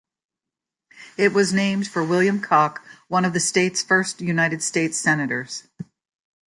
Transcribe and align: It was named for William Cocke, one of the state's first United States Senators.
It 1.15 1.31
was 1.31 1.53
named 1.53 1.87
for 1.87 2.03
William 2.03 2.39
Cocke, 2.41 2.79
one 3.07 3.23
of 3.23 3.33
the 3.33 3.39
state's 3.39 3.83
first 3.83 4.19
United 4.19 4.63
States 4.63 4.97
Senators. 4.97 5.67